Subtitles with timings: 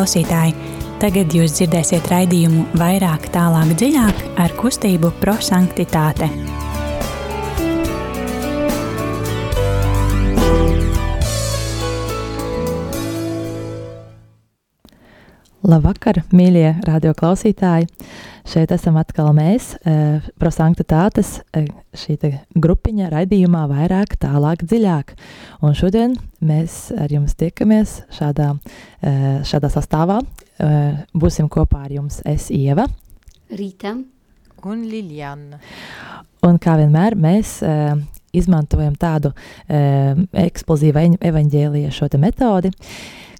[0.00, 0.54] Klausītāji,
[0.96, 6.24] tagad jūs dzirdēsiet raidījumu vairāk, tālāk, dziļāk ar kustību prosanktitāte.
[15.68, 17.92] Labvakar, mīļie radioklausītāji!
[18.48, 22.16] Šeit esam atkal mēs, e, prosanktitātes, e, šī
[22.56, 25.14] grupiņa raidījumā vairāk, tālāk, dziļāk.
[25.62, 28.54] Un šodien mēs ar jums tiekamies šādā,
[29.02, 29.12] e,
[29.44, 30.20] šādā sastāvā.
[31.16, 32.84] Būsim kopā ar jums es Ieva.
[33.50, 33.94] Rīta.
[34.62, 35.56] Un Liljana.
[36.44, 37.62] Un kā vienmēr mēs
[38.36, 39.32] izmantojam tādu
[39.66, 42.68] eksplozīvu evaņģēlija šo te metodi,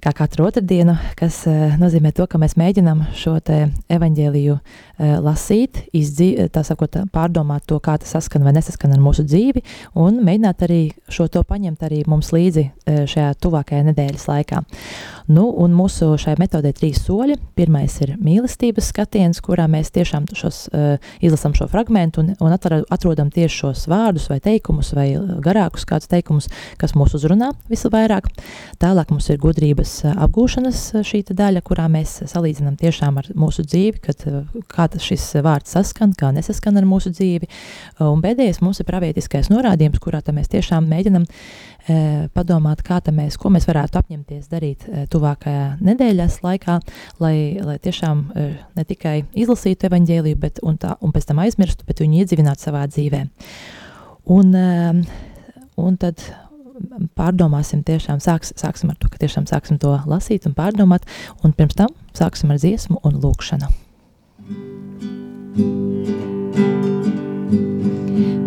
[0.03, 6.33] kā katru otrdienu, kas uh, nozīmē to, ka mēs mēģinām šo evaņģēliju uh, lasīt, izdzi,
[6.53, 9.63] tā sakot, pārdomāt to, kā tas saskan vai nesaskan ar mūsu dzīvi,
[10.01, 10.81] un mēģināt arī
[11.13, 12.67] šo to paņemt arī mums līdzi
[13.11, 14.61] šajā tuvākajā nedēļas laikā.
[15.31, 17.37] Nu, un mūsu šai metodē trīs soļi.
[17.59, 20.65] Pirmais ir mīlestības skatiens, kurā mēs tiešām šos,
[21.23, 25.07] izlasam šo fragmentu un, un atrodam tieši šos vārdus vai teikumus vai
[25.45, 28.27] garākus kādus teikumus, kas mūs uzrunā visvairāk.
[28.83, 34.01] Tālāk mums ir gudrības gudrības apgūšanas šī daļa, kurā mēs salīdzinām tiešām ar mūsu dzīvi,
[34.01, 34.23] kad,
[34.69, 37.49] kā šis vārds saskan, kā nesaskan ar mūsu dzīvi.
[38.01, 41.25] Un pēdējais mums ir pravietiskais norādījums, kurā mēs tiešām mēģinam
[42.35, 46.81] padomāt, kā mēs, ko mēs varētu apņemties darīt tuvākajā nedēļas laikā,
[47.21, 48.27] lai, lai tiešām
[48.77, 52.87] ne tikai izlasītu evaņģēliju, bet un, tā, un pēc tam aizmirstu, bet viņu iedzīvinātu savā
[52.91, 53.25] dzīvē.
[54.31, 54.55] Un,
[55.81, 56.23] un tad
[57.19, 61.07] pārdomāsim, tiešām sāks, sāksim ar to, ka tiešām sāksim to lasīt un pārdomāt,
[61.45, 63.71] un pirms tam sāksim ar dziesmu un lūkšanu.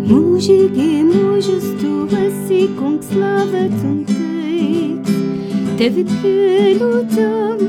[0.04, 5.14] Mūžīgi mūžus tu esi, kungs, slavēts un teiks,
[5.80, 7.64] tevi pielūdzam.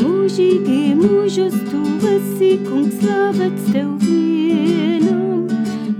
[0.00, 1.82] Mūžīgi mūžus tu
[2.14, 5.48] esi, kungs, slavēts tev vienam,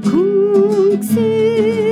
[0.06, 1.89] kungs ir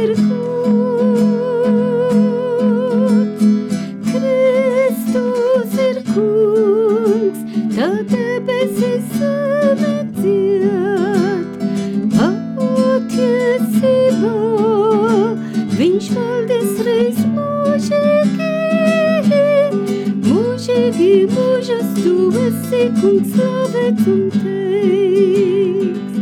[23.01, 26.17] kungs slavēts un teiks.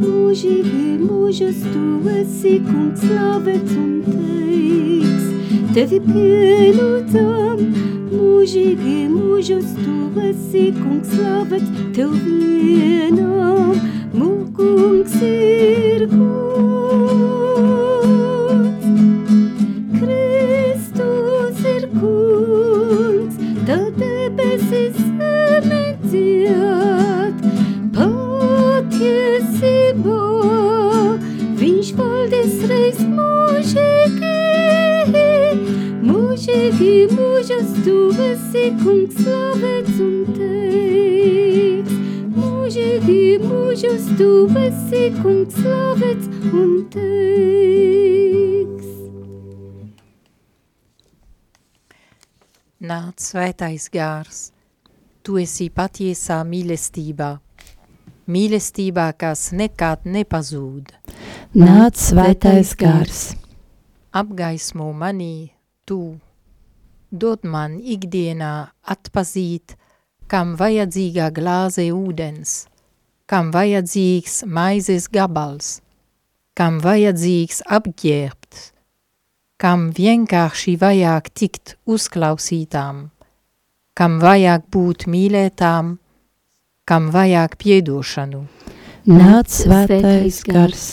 [0.00, 5.26] Mūžīgi mūžas tu esi, kungs slavēts un teiks.
[5.76, 7.62] Tevi pielūdzam,
[8.12, 9.96] mūžīgi mūžas tu
[10.28, 13.74] esi, kungs slavēts, tev vienam,
[14.16, 17.11] mūkungs ir kungs.
[38.82, 41.92] Kungs slavēts un teiks.
[42.36, 44.30] Mūžīgi mūžus tu
[44.62, 47.12] esi kungs slavēts un teiks.
[52.92, 54.40] Nāc svētais gārs,
[55.22, 57.30] tu esi patiesā mīlestībā,
[58.26, 60.90] mīlestībā, kas nekad nepazūd.
[61.58, 63.22] Nāc svētais gārs,
[64.10, 65.52] apgaismo manī
[65.86, 66.18] tu
[67.12, 69.76] dod man ikdienā atpazīt,
[70.32, 72.64] kam vajadzīgā glāze ūdens,
[73.28, 75.80] kam vajadzīgs maizes gabals,
[76.56, 78.72] kam vajadzīgs apģērbts,
[79.60, 83.06] kam vienkārši vajag tikt uzklausītām,
[83.94, 85.96] kam vajag būt mīlētām,
[86.88, 88.46] kam vajag piedošanu.
[89.06, 90.84] Nāc svētais gars.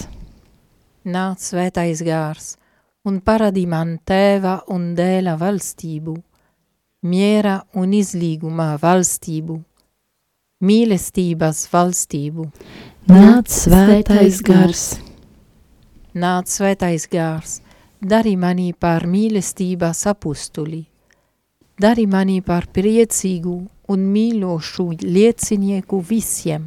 [1.08, 2.59] Nāc svētais gars
[3.08, 6.16] un paradi man tēva un dēla valstību,
[7.08, 9.56] miera un izlīgumā valstību,
[10.60, 12.50] mīlestības valstību.
[13.08, 14.84] Nāc svētais gars!
[16.20, 17.60] Nāc svētais gars,
[18.02, 20.82] dari mani par mīlestības apustuli,
[21.80, 23.56] dari mani par priecīgu
[23.94, 26.66] un mīlošu liecinieku visiem,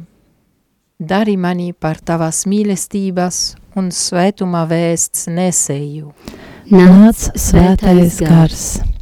[0.97, 3.43] dari mani par tavas mīlestības
[3.79, 6.13] un svētumā vēsts nesēju.
[6.73, 8.92] Nāc svētais gars!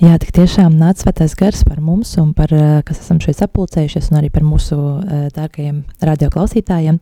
[0.00, 4.06] Jā, tik tiešām nāca svētais gars par mums un par, eh, kas esam šeit sapulcējušies,
[4.08, 6.96] un arī par mūsu uh, dārgajiem radioklausītājiem.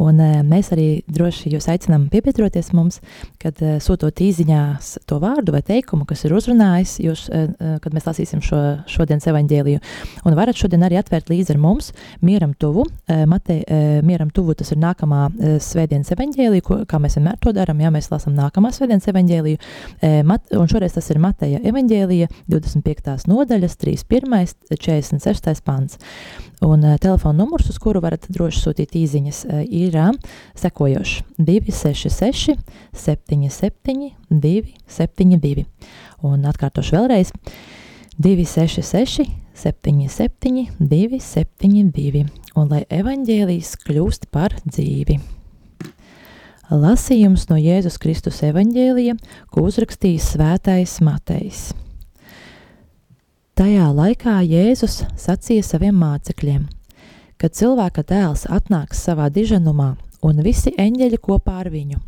[0.00, 3.02] Un uh, mēs arī droši jūs aicinām piebiedroties mums,
[3.42, 7.26] kad sūtot īziņās to vārdu vai teikumu, kas ir uzrunājis, jūs,
[7.80, 9.80] kad mēs lasīsim šo šodienas evaņģēliju.
[10.24, 11.92] Un varat šodien arī atvērt līdzi ar mums
[12.24, 12.86] mieram tuvu.
[13.08, 13.58] Mate,
[14.04, 15.26] mieram tuvu tas ir nākamā
[15.64, 19.62] svētdienas evaņģēlija, ko, kā mēs vienmēr to darām, ja mēs lasām nākamā svētdienas evaņģēliju.
[20.28, 23.28] Mat, un šoreiz tas ir Mateja evaņģēlija 25.
[23.30, 24.54] nodaļas, 31.
[24.76, 25.62] 46.
[25.64, 25.98] pants.
[26.64, 30.10] Un uh, telefona numurs, uz kuru varat droši sūtīt īsiņas, uh, ir uh,
[30.58, 32.56] sekojošs 266,
[32.92, 35.66] 77, 272.
[36.26, 37.32] Un atkārtošu vēlreiz
[38.20, 42.26] 266, 77, 272.
[42.58, 45.20] Un lai evaņģēlijs kļūst par dzīvi.
[46.70, 49.16] Lasījums no Jēzus Kristus evaņģēlija,
[49.50, 51.70] ko uzrakstījis svētais Matejs.
[53.60, 56.62] Tajā laikā Jēzus sacīja saviem mācekļiem,
[57.36, 59.88] ka cilvēka dēls atnāks savā diženumā
[60.24, 62.00] un visi eņģeļi kopā ar viņu.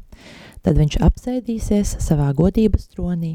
[0.65, 3.35] Tad viņš apsēdīsies savā godības tronī,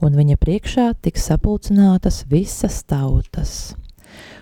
[0.00, 3.74] un viņa priekšā tiks sapulcinātas visas tautas.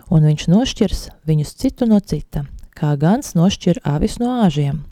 [0.06, 2.44] Un viņš nošķirs viņus citu no cita,
[2.78, 4.84] kā gans nošķir avis no āžiem.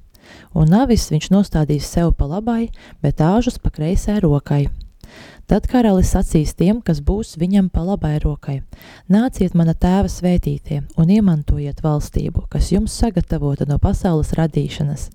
[0.59, 4.65] Un avis viņš nostādīs sev pa labai, bet āžus pa kreisai rokai–
[5.45, 8.63] Tad karalis sacīs tiem, kas būs viņam pa labai rokai:
[9.13, 15.11] Nāciet, mana tēva svētītie, un iemantojiet valstību, kas jums sagatavota no pasaules radīšanas.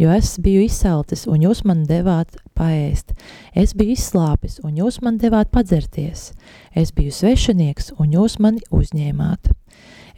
[0.00, 3.14] Jo es biju izsalcis, un jūs man devāt paēst,
[3.54, 6.32] es biju izslāpis, un jūs man devāt padzerties,
[6.74, 9.54] es biju svešinieks, un jūs mani uzņēmāt.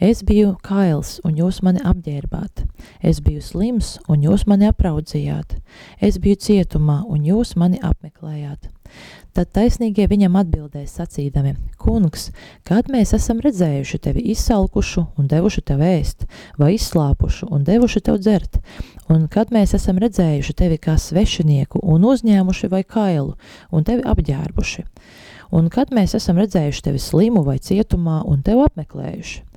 [0.01, 2.63] Es biju kails, un jūs mani apģērbāt.
[3.05, 5.59] Es biju slims, un jūs mani apraudzījāt.
[6.01, 8.71] Es biju cietumā, un jūs mani apmeklējāt.
[9.31, 12.25] Tad taisnīgie viņam atbildēs sacīdami: Kungs,
[12.67, 16.25] kad mēs esam redzējuši tevi izsalkušu un devuši tev ēst,
[16.59, 18.59] vai izslāpušu un devuši tev dzert,
[19.07, 23.37] un kad mēs esam redzējuši tevi kā svešinieku un uzņēmuši vai kailu
[23.71, 24.83] un tevi apģērbuši,
[25.55, 29.50] un kad mēs esam redzējuši tevi slimu vai cietumā un tevi apmeklējuši.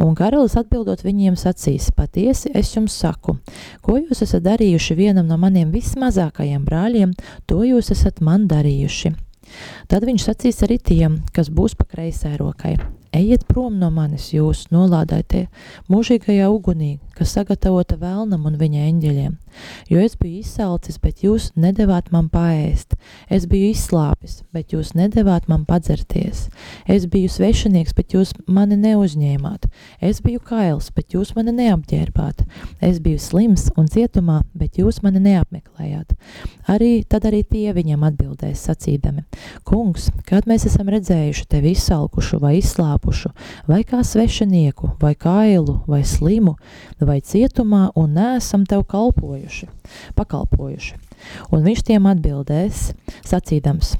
[0.00, 3.36] Un karalis atbildot viņiem sacīs: Patiesi es jums saku,
[3.84, 7.12] ko jūs esat darījuši vienam no maniem vismazākajiem brāļiem,
[7.46, 9.14] to jūs esat man darījuši.
[9.88, 12.78] Tad viņš sacīs arī tiem, kas būs pa kreisai rokai:
[13.12, 15.42] Ejiet prom no manis, jūs nolādētie
[15.92, 19.34] mūžīgajā ugunī, kas sagatavota vēlnam un viņa eņģeļiem.
[19.92, 22.96] Jo es biju izsalcis, bet jūs nedavāt man paēst.
[23.28, 26.46] Es biju izslāpis, bet jūs nedavāt man padzerties.
[26.88, 29.68] Es biju svešinieks, bet jūs mani neuzņēmāt.
[30.00, 32.46] Es biju kails, bet jūs mani neapģērbāt.
[32.80, 36.16] Es biju slims un cietumā, bet jūs mani neapmeklējāt.
[36.70, 39.24] Arī tad arī tie viņam atbildēs sacīdami:
[39.66, 43.32] Kungs, kad mēs esam redzējuši tevi izsalkušu vai izslāpušu,
[43.66, 46.56] vai kā svešinieku, vai kailu, vai slimu,
[47.00, 49.68] vai cietumā un neesam tev kalpojuši,
[50.18, 50.98] pakalpojuši.
[51.54, 52.90] Un viņš tiem atbildēs,
[53.26, 53.94] sacīdams,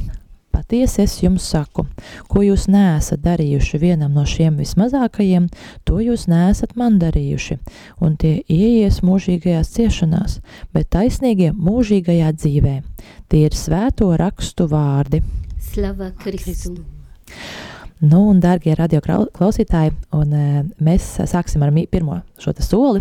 [0.52, 1.86] patiesi es jums saku,
[2.28, 5.48] ko jūs neesat darījuši vienam no šiem vismazākajiem,
[5.88, 7.58] to jūs neesat man darījuši,
[8.04, 10.38] un tie ieies mūžīgajās ciešanās,
[10.74, 12.78] bet taisnīgie mūžīgajā dzīvē.
[13.32, 15.22] Tie ir svēto rakstu vārdi.
[15.72, 16.76] Slava Kristu!
[18.02, 22.98] Nu, un, darbie radioklausītāji, un, uh, mēs sāksim ar pirmo šo soli,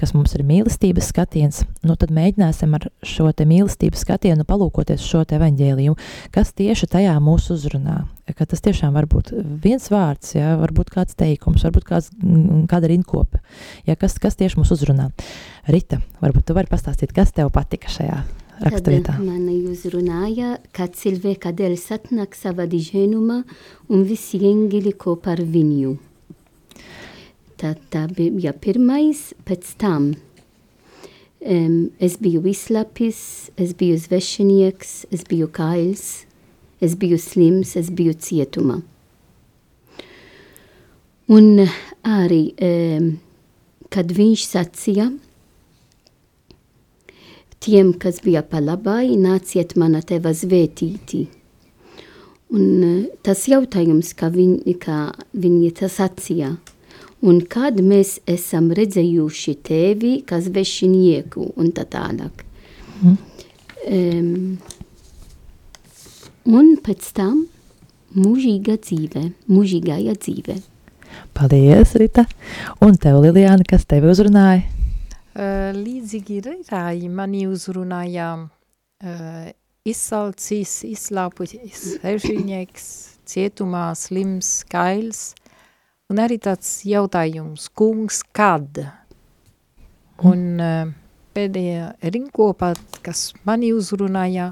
[0.00, 1.60] kas mums ir mīlestības skatiens.
[1.86, 5.94] Nu, tad mēģināsim ar šo mīlestības skatienu palūkoties šo evaņģēliju,
[6.34, 8.00] kas tieši tajā mūs uzrunā.
[8.34, 9.30] Ka tas tiešām var būt
[9.62, 12.10] viens vārds, ja, varbūt kāds teikums, varbūt kāds,
[12.70, 13.38] kāda rinkope.
[13.86, 15.12] Ja, kas, kas tieši mūs uzrunā?
[15.70, 18.22] Rita, varbūt tu vari pastāstīt, kas tev patika šajā
[18.60, 19.16] raksturvietā.
[19.22, 23.42] Man uzrunāja, ka cilvēka dēls atnāk savā diženumā
[23.90, 25.96] un visi eņģeļi kopā ar viņu.
[27.60, 30.12] Tā, tā bija pirmais, pēc tam
[31.40, 36.24] um, es biju izslapis, es biju svešinieks, es biju kails,
[36.80, 38.80] es biju slims, es biju cietumā.
[41.30, 41.66] Un
[42.02, 43.12] arī, um,
[43.92, 45.10] kad viņš sacīja,
[47.60, 51.26] tiem, kas bija pa labai, nāciet mana teva zvētīti.
[52.56, 55.00] Un eh, tas jautājums, kā viņi, kā
[55.36, 56.54] viņi tas atsīja,
[57.20, 62.44] un kad mēs esam redzējuši tevi, kas vešinieku un tā tālāk.
[63.04, 63.16] Mm.
[63.90, 64.58] Um,
[66.48, 67.44] un pēc tam
[68.16, 70.58] mūžīga dzīve, mūžīgāja dzīve.
[71.36, 72.26] Paldies, Rita!
[72.82, 74.79] Un tev, Liliāna, kas tevi uzrunāja?
[75.30, 79.44] Uh, līdzīgi Rītāji mani uzrunāja uh,
[79.86, 82.86] izsalcis, izslāputis, svešinieks,
[83.30, 85.36] cietumā, slims, kails,
[86.10, 88.80] un arī tāds jautājums, kungs, kad?
[90.26, 90.90] Un uh,
[91.38, 92.72] pēdējā rinkopā,
[93.06, 94.48] kas mani uzrunāja,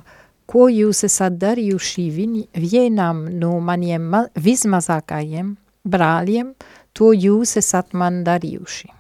[0.47, 6.55] ko jūs esat darījuši viņi, vienam no maniem ma vismazākajiem brāļiem,
[6.95, 8.98] to jūs esat man darījuši.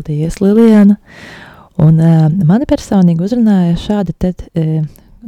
[0.00, 0.96] Paldies, Liliana!
[1.76, 4.78] Un uh, mani personīgi uzrunāja šādi te, uh,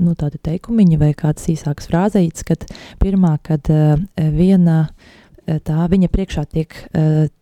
[0.01, 2.65] nu, tādi teikumiņi vai kādas īsākas frāzītes, kad
[3.03, 4.87] pirmā, kad uh, viena
[5.67, 6.73] tā viņa priekšā tiek,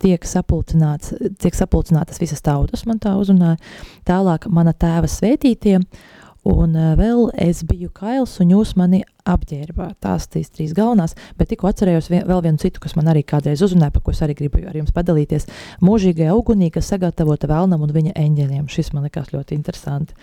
[0.00, 3.60] tiek, sapulcināts, tiek sapulcinātas visas tautas, man tā uzrunāja,
[4.08, 5.76] tālāk mana tēva svētītie,
[6.48, 9.98] un vēl es biju kails, un jūs mani apģērbāt.
[10.04, 13.62] Tās tīs trīs galvenās, bet tikko atcerējos vien, vēl vienu citu, kas man arī kādreiz
[13.66, 15.48] uzrunāja, par ko es arī gribu ar jums padalīties.
[15.84, 18.66] Mūžīgajā ugunī, kas sagatavota vēlnam un viņa eņģeļiem.
[18.72, 20.16] Šis man likās ļoti interesanti.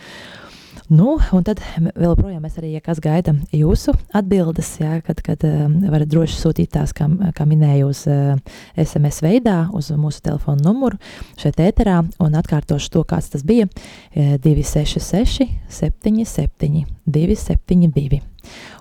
[0.87, 5.41] Nu, un tad vēl projām mēs arī, ja kas gaida jūsu atbildes, jā, kad, kad
[5.43, 8.37] um, varat droši sūtīt tās, kā, kā minēju, uz uh,
[8.79, 10.95] SMS veidā, uz mūsu telefonu numuru
[11.41, 13.67] šeit ēterā, un atkārtošu to, kāds tas bija,
[14.15, 18.23] 266 77 272.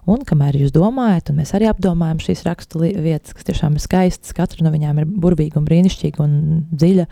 [0.06, 4.36] Un kamēr jūs domājat, un mēs arī apdomājam šīs rakstu vietas, kas tiešām ir skaistas,
[4.36, 6.36] katra no viņām ir burvīga un brīnišķīga un
[6.70, 7.08] dziļa,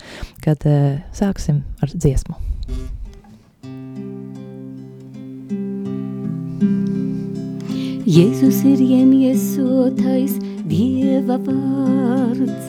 [0.46, 2.38] kad uh, sāksim ar dziesmu.
[8.04, 10.34] Jēzus ir iemiesotais
[10.68, 12.66] Dieva vārds.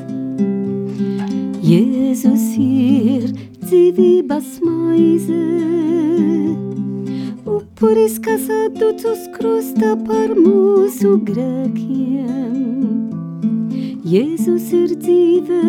[1.60, 3.34] Jēzus ir
[3.66, 5.42] dzīvības maize,
[7.44, 12.56] upuris, kas atdots uz krusta par mūsu grēkiem.
[14.08, 15.62] Jēzus ir dzīve,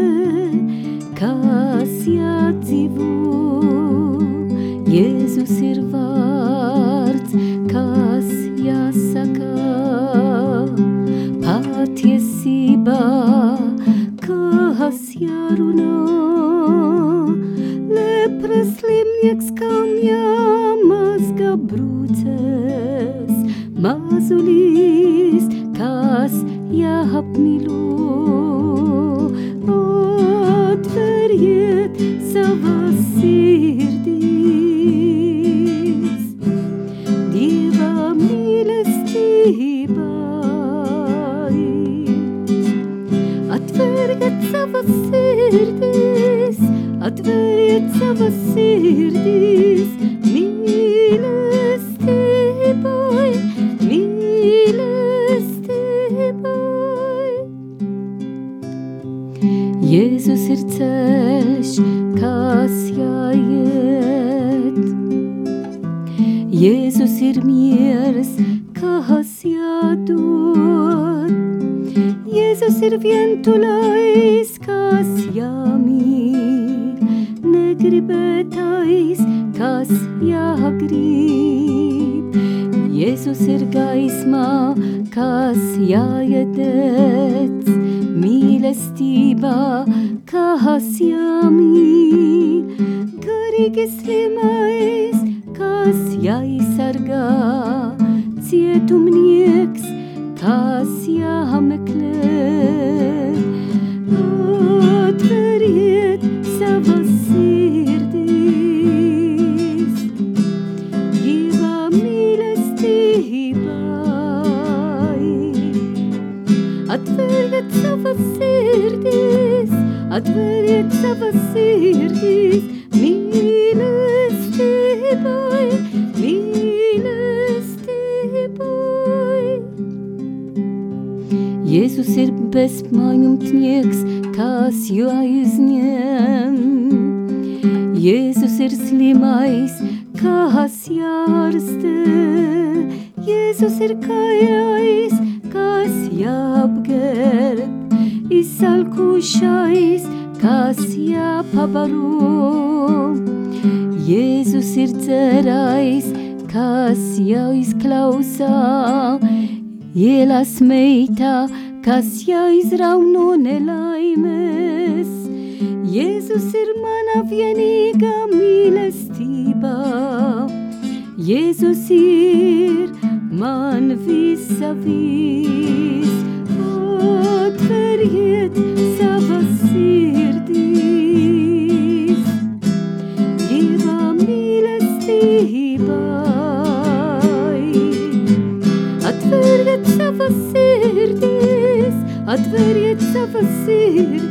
[89.17, 89.87] mīlestībā,
[90.29, 92.77] kas jāmīl,
[93.25, 94.66] garīgi slimais,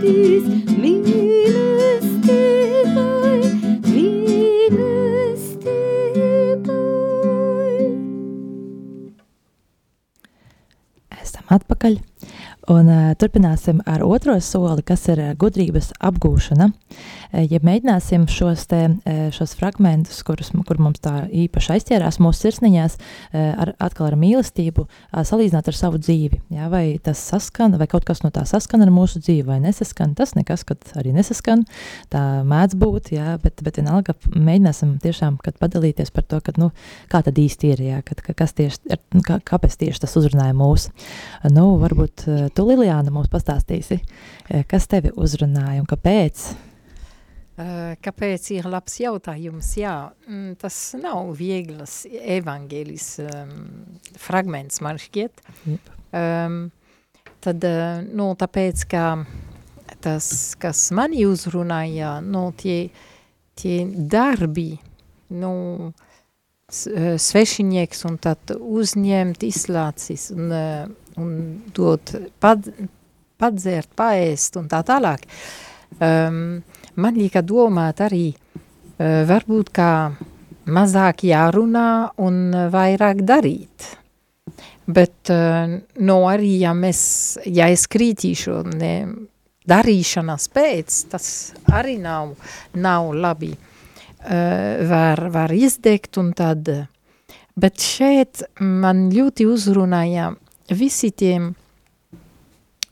[0.06, 0.46] sirdīs
[0.78, 2.02] mīlestībai,
[3.90, 5.10] mīlestībai.
[11.22, 11.98] Esam atpakaļ.
[12.66, 16.66] Un, uh, turpināsim ar otro soli, kas ir uh, gudrības apgūšana.
[16.66, 16.76] Uh,
[17.44, 22.98] ja mēģināsim šos, te, uh, šos fragmentus, kurus kur mums tā īpaši aizķērās mūsu sirsniņās,
[22.98, 26.42] uh, ar, atkal ar mīlestību, salīdzināt ar savu dzīvi.
[26.56, 30.16] Jā, vai tas saskan, vai kaut kas no tā saskan ar mūsu dzīvi, vai nesaskan.
[30.18, 31.66] Tas nekas, kad arī nesaskan,
[32.14, 36.72] tā mēdz būt, jā, bet, bet vienalga mēģināsim tiešām padalīties par to, kad, nu,
[37.12, 40.90] kā tad īsti ir, jā, kad, kas tieši, kā, kāpēc tieši tas uzrunāja mūs.
[41.52, 42.26] Nu, varbūt
[42.56, 44.00] Tu, Lilijāna, mums pastāstīsi,
[44.50, 46.48] eh, kas tevi uzrunāja un kāpēc?
[47.56, 49.70] Uh, kāpēc ir labs jautājums?
[49.80, 49.96] Jā,
[50.28, 53.54] mm, tas nav vieglas evaņģēlis um,
[54.20, 55.44] fragments, man šķiet.
[55.64, 55.94] Yep.
[56.16, 56.58] Um,
[57.46, 59.06] tad, uh, nu, tāpēc, ka
[60.04, 60.28] tas,
[60.60, 62.90] kas mani uzrunāja, nu, tie,
[63.56, 64.74] tie darbi,
[65.32, 65.56] nu,
[66.76, 70.50] svešinieks un tad uzņemt, izlācis un
[71.22, 71.36] un
[71.76, 72.68] dot pad,
[73.40, 75.26] padzērt, paēst un tā tālāk.
[76.00, 76.64] Um,
[77.02, 79.92] man lika domāt arī, uh, varbūt kā
[80.66, 82.42] mazāk jārunā un
[82.74, 83.92] vairāk darīt.
[84.86, 87.04] Bet uh, no arī, ja mēs,
[87.46, 88.96] ja es krītīšu ne,
[89.66, 91.28] darīšanas pēc, tas
[91.74, 92.36] arī nav,
[92.74, 93.56] nav labi.
[94.26, 96.66] Var, var izdegt un tad,
[97.54, 100.32] bet šeit man ļoti uzrunāja
[100.74, 101.36] visi tie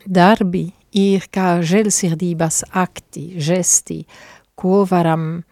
[0.05, 4.03] darbi ir kā žēlsirdības akti, žesti,
[4.55, 5.43] ko varam,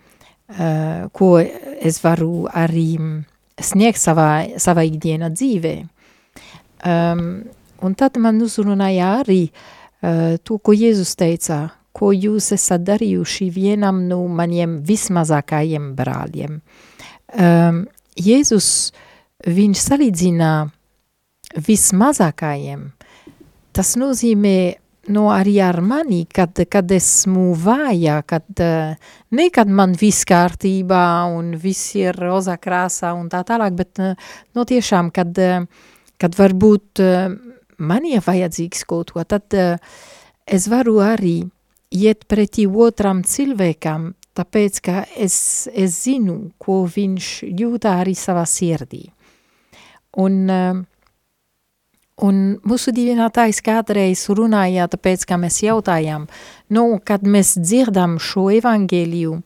[0.53, 2.95] uh, ko es varu arī
[3.62, 5.75] sniegt savā, savā ikdiena dzīvē.
[6.81, 7.43] Um,
[7.81, 14.05] un tad man uzrunāja arī uh, to, ko Jēzus teica, ko jūs esat darījuši vienam
[14.07, 16.61] no maniem vismazākajiem brāļiem.
[17.31, 17.83] Um,
[18.18, 18.92] Jēzus,
[19.48, 20.51] viņš salīdzina
[21.68, 22.89] vismazākajiem.
[23.72, 24.55] Tas nozīmē
[25.13, 28.63] no arī ar mani, kad, kad esmu vāja, kad
[29.37, 31.03] ne kad man viss kārtībā
[31.35, 34.01] un viss ir rozā krāsā un tā tālāk, bet
[34.55, 35.37] no tiešām, kad,
[36.21, 37.03] kad varbūt
[37.81, 39.51] man ir vajadzīgs kaut ko, tad
[40.45, 41.41] es varu arī
[41.91, 49.03] iet pretī otram cilvēkam, tāpēc, ka es, es zinu, ko viņš jūtā arī savā sirdī.
[50.21, 50.79] Un uh,
[52.22, 56.27] Un mūsu divinātājs kādreiz runāja, tāpēc, ka mēs jautājām,
[56.70, 59.40] nu, kad mēs dzirdam šo evangēliju,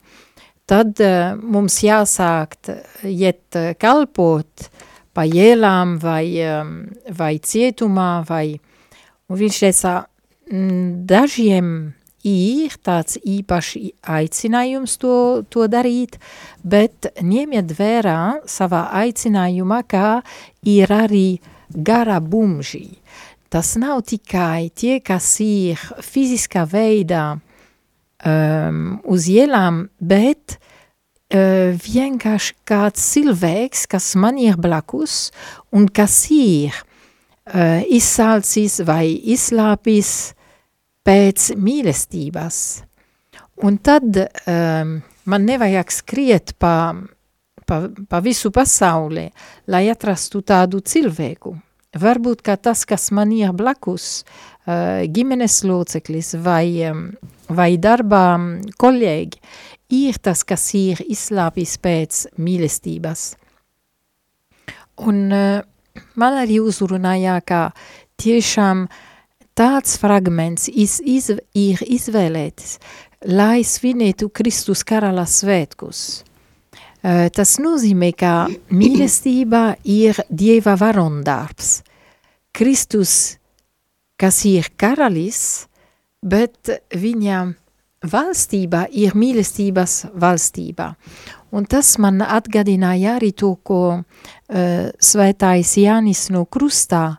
[0.68, 2.68] tad uh, mums jāsākt
[3.08, 4.68] iet uh, kalpot
[5.16, 6.76] pa ielām vai, um,
[7.16, 8.58] vai cietumā, vai,
[9.30, 9.96] un viņš teica,
[11.08, 11.72] dažiem
[12.28, 13.86] ir tāds īpaši
[14.18, 15.16] aicinājums to,
[15.48, 16.20] to darīt,
[16.60, 20.08] bet ņemiet vērā savā aicinājumā, kā
[20.76, 22.98] ir arī uh, gara bumži.
[23.48, 33.06] Tas nav tikai tie, kas ir fiziskā veidā um, uz ielām, bet uh, vienkārši kāds
[33.14, 35.30] cilvēks, kas man ir blakus
[35.70, 40.32] un kas ir uh, izsalcis vai izslāpis
[41.06, 42.62] pēc mīlestības.
[43.64, 46.92] Un tad um, man nevajag skriet pa
[47.66, 49.28] pa, pa visu pasauli,
[49.70, 51.54] lai atrastu tādu cilvēku.
[51.96, 54.24] Varbūt kā tas, kas man ir blakus,
[54.66, 57.08] uh, ģimenes loceklis vai, um,
[57.48, 58.26] vai darbā
[58.80, 59.40] kolēģi,
[59.96, 63.24] ir tas, kas ir izslāpis pēc mīlestības.
[65.06, 65.64] Un uh,
[66.20, 67.70] man arī uzrunāja, ka
[68.20, 68.86] tiešām
[69.56, 72.78] tāds fragments iz, iz, ir izvēlēts,
[73.32, 76.26] lai svinētu Kristus karala svētkus.
[77.04, 78.32] Eh, tas nozīmē, ka
[78.72, 81.82] mīlestība ir Dieva varondarbs.
[82.56, 83.36] Kristus,
[84.16, 85.68] kas ir karalis,
[86.24, 87.42] bet viņa
[88.10, 90.94] valstība ir mīlestības valstība.
[91.52, 97.18] Un tas man atgādināja arī to, ko uh, svētais Jānis no krustā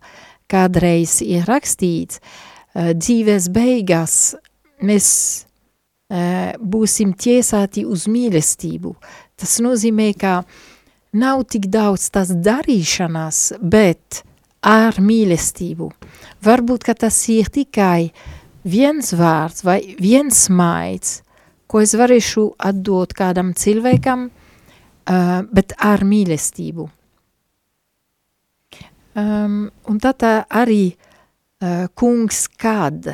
[0.51, 4.35] kādreiz ir rakstīts, uh, dzīves beigās
[4.83, 5.07] mēs
[6.11, 8.93] uh, būsim tiesāti uz mīlestību.
[9.37, 10.41] Tas nozīmē, ka
[11.13, 14.23] nav tik daudz tas darīšanās, bet
[14.65, 15.91] ar mīlestību.
[16.45, 18.09] Varbūt, ka tas ir tikai
[18.67, 21.21] viens vārds vai viens maids,
[21.69, 26.89] ko es varēšu atdot kādam cilvēkam, uh, bet ar mīlestību.
[29.17, 33.09] Um, un tad arī uh, kungs kad,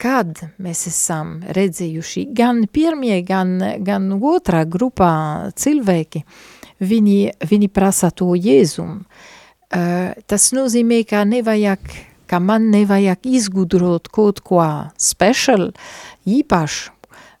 [0.00, 5.12] kad mēs esam redzējuši gan pirmie, gan, gan otrā grupā
[5.56, 6.22] cilvēki,
[6.80, 9.00] viņi, viņi prasa to Jēzum.
[9.66, 11.80] Uh, tas nozīmē, ka nevajag,
[12.30, 14.60] ka man nevajag izgudrot kaut ko
[15.00, 15.72] special,
[16.28, 16.92] īpašu,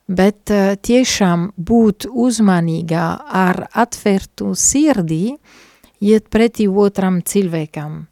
[0.08, 3.06] bet uh, tiešām būt uzmanīgā
[3.44, 5.36] ar atvērtu sirdī,
[6.00, 8.06] iet pretī otram cilvēkam.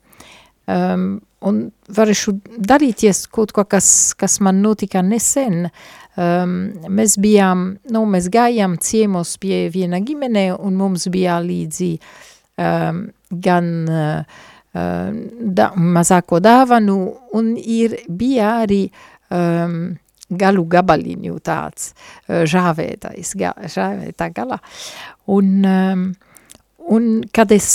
[0.65, 1.09] Um,
[1.45, 1.61] un
[1.95, 5.69] varēšu darīties kaut ko, kas, kas man notika nesen.
[6.15, 13.01] Um, mēs bijām, nu, mēs gājām ciemos pie viena ģimenē, un mums bija līdzi um,
[13.45, 14.43] gan uh,
[14.75, 16.99] da, mazāko dāvanu,
[17.35, 18.85] un ir, bija arī
[19.35, 19.95] um,
[20.31, 21.93] galu gabaliņu tāds
[22.27, 24.59] žāvētais, ga, žāvētā galā.
[25.31, 26.09] Un, um,
[26.95, 27.69] un kad es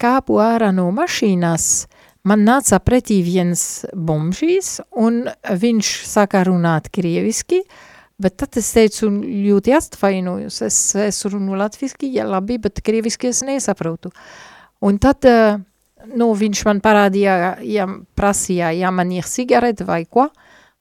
[0.00, 1.86] kāpu ārā no mašīnas,
[2.26, 7.62] man nāca pretī viens bomžīs, un viņš sāka runāt krieviski,
[8.22, 9.10] bet tad es teicu,
[9.46, 14.12] ļoti atvainojos, es, es runu latviski, ja labi, bet krieviski es nesaprotu.
[14.86, 15.28] Un tad,
[16.16, 17.86] nu, viņš man parādīja, ja
[18.18, 20.28] prasīja, ja man ir cigarete vai ko,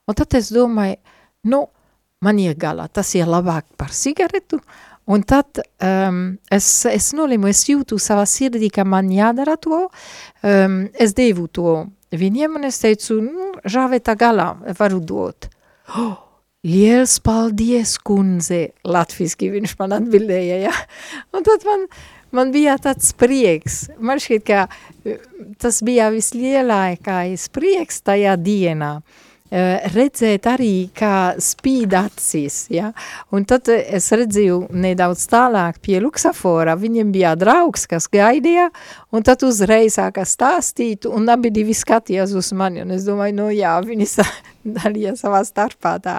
[0.05, 0.97] un tad es domāju,
[1.51, 1.65] nu,
[2.25, 4.61] man ir galā, tas ir labāk par cigaretu,
[5.05, 9.85] un tad um, es, es nolimu, es jūtu savā sirdī, ka man jādara to,
[10.41, 15.49] um, es devu to viņiem, un es teicu, nu, žāvētā galā varu dot.
[15.95, 16.15] Oh,
[16.71, 20.73] liels paldies, kundze, latviski viņš man atbildēja, ja?
[21.35, 21.85] un tad man,
[22.33, 25.21] man bija tāds prieks, man šķiet, ka
[25.61, 32.91] tas bija vislielākais prieks tajā dienā, uh, Eh, redzēt arī, kā spīd acis, ja?
[33.29, 38.71] un tad es redzēju nedaudz tālāk pie luksafora, viņiem bija draugs, kas gaidīja,
[39.13, 43.51] un tad uzreiz sāka stāstīt, un abi divi skatījās uz mani, un es domāju, nu
[43.53, 44.09] jā, viņi
[44.79, 46.17] darīja savā starpā tā.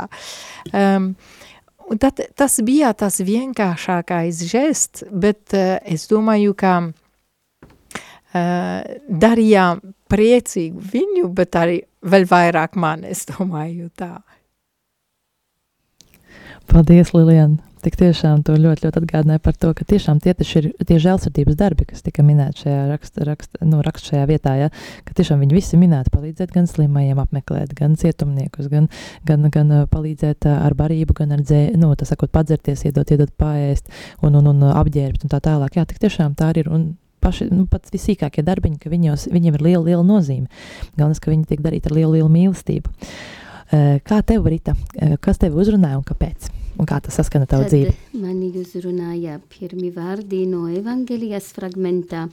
[0.70, 1.16] Um,
[1.90, 6.94] un tad tas bija tas vienkāršākais žests, bet uh, es domāju, ka uh,
[9.26, 14.16] darījām priecīgu viņu, bet arī vēl vairāk man, es domāju tā.
[16.66, 17.60] Paldies, Lilian!
[17.86, 21.54] Tik tiešām to ļoti, ļoti atgādināja par to, ka tiešām tie taču ir tie žēlsirdības
[21.60, 24.70] darbi, kas tika minēti šajā raksta, raksta, nu, raksta šajā vietā, ja,
[25.06, 28.90] ka tiešām viņi visi minēti palīdzēt gan slimajiem apmeklēt, gan cietumniekus, gan,
[29.28, 33.92] gan, gan palīdzēt ar barību, gan ar dzē, nu, tas sakot, padzerties, iedot, iedot paēst
[34.26, 35.78] un, un, un apģērbt un tā tālāk.
[35.78, 36.72] Jā, tik tiešām tā arī ir.
[36.74, 36.88] Un
[37.26, 40.46] paši, nu, pat visīkākie darbiņi, ka viņos, viņiem ir liela, liela nozīme.
[40.94, 42.94] Galvenais, ka viņi tiek darīti ar lielu, lielu mīlestību.
[43.66, 46.52] Eh, kā tev, Rita, eh, kas tev uzrunāja un kāpēc?
[46.78, 47.94] Un kā tas saskana tavu dzīvi?
[48.20, 52.28] Mani uzrunāja pirmi vārdi no evangelijas fragmentā,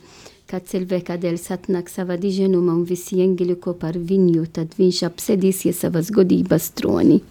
[0.52, 5.82] kad cilvēka dēļ satnāk sava diženuma un visi eņģeļi kopā ar viņu, tad viņš apsēdīsies
[5.86, 7.22] savas godības troni.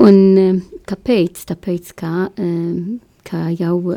[0.00, 1.46] Un eh, kāpēc?
[1.52, 2.12] Tāpēc, ka
[3.26, 3.96] kā jau uh,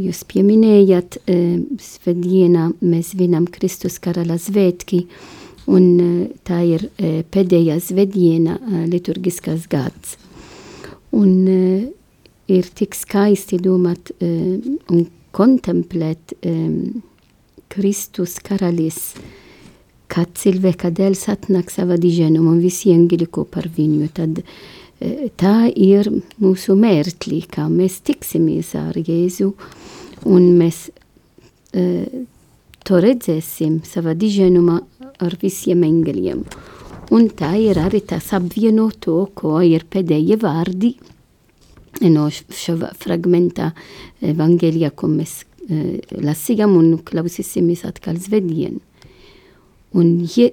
[0.00, 5.04] jūs pieminējat, uh, svētdienā mēs vinam Kristus karala svētki,
[5.70, 10.16] un uh, tā ir uh, pēdējā svētdiena uh, liturgiskās gads.
[11.16, 11.86] Un uh,
[12.50, 14.56] ir tik skaisti domāt uh,
[14.90, 17.02] un kontemplēt um,
[17.70, 19.14] Kristus karalis,
[20.10, 24.54] kad cilvēka dēļ satnāk sava diženumu un visi eņģeļi kopā ar viņu, tad uh,
[25.40, 26.10] tā ir
[26.40, 29.54] mūsu mērķi, kā mēs tiksimies ar Jēzu,
[30.28, 32.26] un mēs uh,
[32.84, 34.80] to redzēsim savā diženumā
[35.20, 36.44] ar visiem engeļiem.
[37.10, 40.92] Un tā ir arī tas apvienoto, ko ir pēdējie vārdi
[42.06, 43.72] no šo fragmentā
[44.20, 48.82] evangelija, ko mēs uh, lasījām un klausīsimies atkal svētdien.
[49.98, 50.12] Un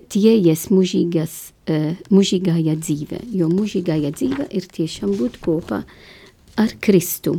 [0.10, 1.34] tie ies mūžīgas
[1.70, 5.84] uh, mūžīgajā dzīve, jo mūžīgajā dzīve ir tiešām būt kopā
[6.58, 7.38] ar Kristu.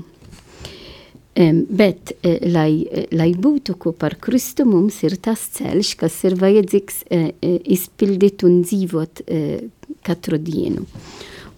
[1.38, 6.20] Um, bet, uh, lai, uh, lai būtu kopā ar Kristu, mums ir tas ceļš, kas
[6.26, 7.28] ir vajadzīgs uh,
[7.74, 10.86] izpildīt un dzīvot uh, katru dienu.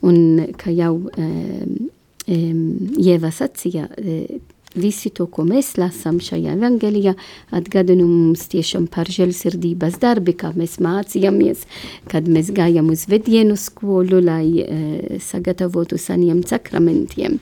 [0.09, 1.77] Un, kā jau um,
[2.25, 2.65] um,
[3.01, 4.41] Ieva sacīja, uh,
[4.79, 7.17] Visi to, ko mēs lasām šajā evangelijā,
[7.51, 11.65] atgādina mums tiešām par žēlsirdības darbi, kā mēs mācījāmies,
[12.13, 17.41] kad mēs gājām uz vedienu skolu, lai e, sagatavotu saņemt sakramentiem.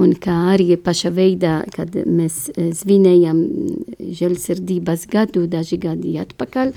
[0.00, 3.42] Un kā arī paša veidā, kad mēs e, svinējam
[4.00, 6.72] žēlsirdības gadu daži gadi atpakaļ,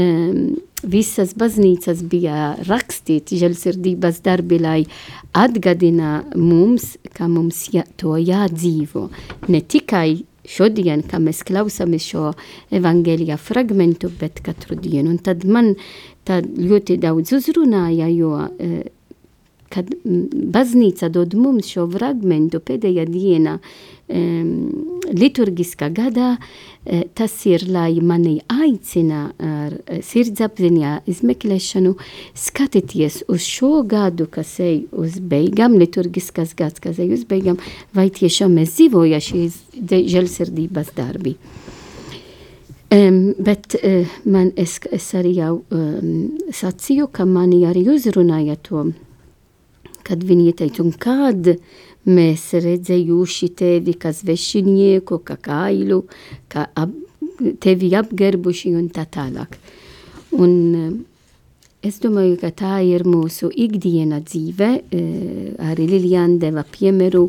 [0.00, 0.38] um,
[0.84, 4.78] visas baznīcas bija rakstīti žēlsirdības darbi, lai
[5.36, 9.10] atgādina mums, ka mums jā, to jādzīvo.
[9.52, 12.32] Ne tikai šodien, kā mēs klausāmies šo
[12.74, 15.14] evangelija fragmentu, bet katru dienu.
[15.14, 15.74] Un tad man
[16.28, 18.36] tā ļoti daudz uzrunāja, jo
[19.74, 24.52] kad baznīca dod mums šo fragmentu pēdējā dienā, um,
[25.10, 31.94] liturgiskā gadā, uh, tas ir, lai mani aicina ar uh, sirdsapziņā izmeklēšanu,
[32.46, 37.60] skatieties uz šo gadu, kas ej uz beigām, liturgiskas gads, kas ej uz beigām,
[37.96, 39.62] vai tiešām mēs dzīvoja šīs
[40.14, 41.38] žēlsirdības darbi.
[42.94, 48.84] Um, bet uh, man es, es arī jau um, sacīju, ka mani arī uzrunāja to
[50.04, 51.54] kad viņi teica, un kad
[52.04, 56.02] mēs redzējuši tevi kā svešinieku, kā kailu,
[56.52, 56.92] kā ap,
[57.60, 59.58] tevi apgerbuši un tā tālāk.
[60.34, 60.94] Un eh,
[61.88, 67.26] es domāju, ka tā ir mūsu ikdiena dzīve, eh, arī Lilian deva piemēru,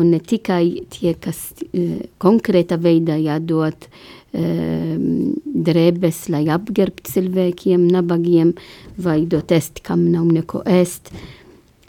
[0.00, 3.90] un ne tikai tie, kas eh, konkrēta veidā jādod
[4.30, 8.52] drēbes, lai apgerbt cilvēkiem, nabagiem,
[8.94, 11.10] vai dot ēst, kam nav neko ēst,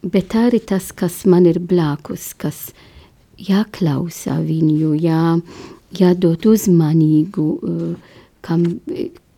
[0.03, 2.71] bet arī tas, kas man ir blakus, kas
[3.41, 5.37] jāklausa viņu, jā,
[5.97, 8.65] jādod uzmanīgu, uh, kam,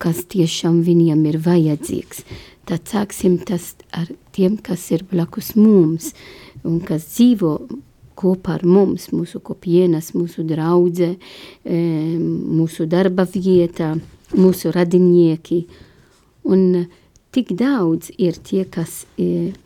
[0.04, 2.23] kas tiešām viņiem ir vajadzīgs.
[2.67, 6.13] Tad sāksim tas ar tiem, kas ir blakus mums
[6.63, 7.58] un kas dzīvo
[8.19, 11.15] kopā ar mums, mūsu kopienas, mūsu draudze,
[11.65, 13.93] mūsu darba vieta,
[14.38, 15.63] mūsu radinieki.
[16.47, 16.86] Un
[17.34, 19.58] tik daudz ir tie, kas ir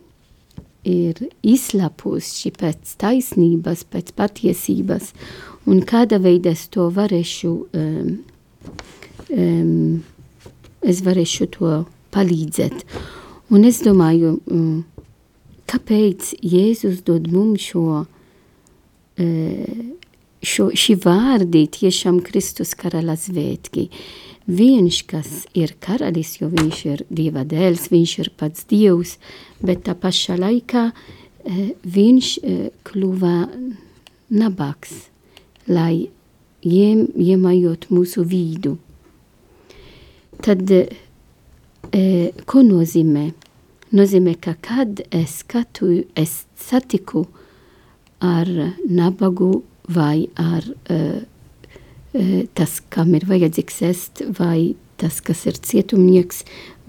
[0.88, 5.12] izslapuši pēc taisnības, pēc patiesības,
[5.68, 8.12] un kāda veida es to varēšu, um,
[9.32, 10.04] um,
[10.82, 11.74] es varēšu to
[12.16, 12.86] palīdzēt.
[13.54, 14.86] Un es domāju, um,
[15.68, 19.86] kāpēc Jēzus dod mums šo, uh,
[20.44, 23.90] šī vārdi tiešām Kristus karala svētki.
[24.48, 29.18] Viņš, kas ir karalis, jo viņš ir Dieva dēls, viņš ir pats Dievs,
[29.60, 33.36] bet tā pašā laikā eh, viņš eh, kļuva
[34.30, 34.94] nabaks,
[35.68, 36.08] lai
[36.64, 38.78] iem, iemājot mūsu vidu.
[40.40, 43.32] Tad, eh, ko nozīmē?
[43.92, 47.26] Nozīmē, ka kad es, skatu, es satiku
[48.20, 48.48] ar
[48.88, 51.24] nabagu vai ar uh,
[52.18, 56.40] Eh, tas, kam ir vajadzīgs ēst, vai tas, kas ir cietumnieks,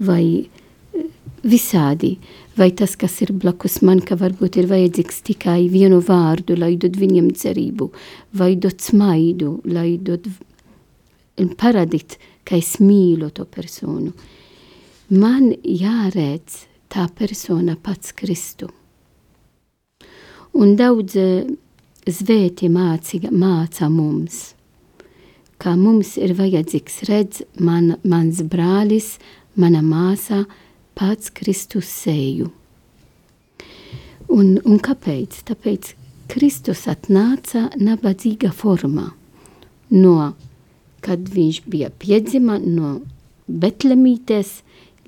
[0.01, 1.03] vai eh,
[1.43, 2.15] visādi,
[2.57, 6.97] vai tas, kas ir blakus man, ka varbūt ir vajadzīgs tikai vienu vārdu, lai dod
[6.97, 7.91] viņam cerību,
[8.41, 10.25] vai dod smaidu, lai dod
[11.59, 14.15] paradīt, ka es mīlu to personu.
[15.13, 18.71] Man jāredz tā persona pats Kristu.
[20.57, 21.19] Un daudz
[22.09, 24.45] eh, zvēti māca, mums–
[25.59, 29.17] kā mums ir vajadzīgs redz man, mans brālis,
[29.59, 30.45] mana māsā,
[30.95, 32.49] pats Kristus seju.
[34.29, 35.41] Un, un kāpēc?
[35.49, 35.93] Tāpēc
[36.31, 39.09] Kristus atnāca nabadzīga formā.
[39.89, 40.33] No,
[41.03, 42.99] kad viņš bija piedzima, no
[43.49, 44.59] Betlemītes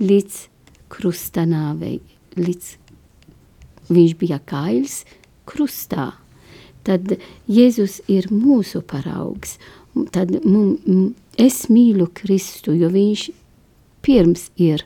[0.01, 0.47] līdz
[0.91, 1.99] krustanāvei,
[2.39, 2.73] līdz
[3.93, 5.03] viņš bija kails
[5.45, 6.09] krustā.
[6.87, 7.13] Tad
[7.51, 9.57] Jēzus ir mūsu paraugs,
[10.13, 13.27] tad mum, es mīlu Kristu, jo viņš
[14.01, 14.85] pirms ir